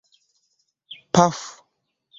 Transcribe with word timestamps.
Pafu! 1.13 1.55